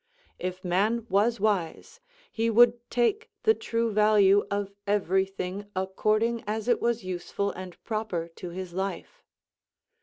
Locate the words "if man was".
0.39-1.39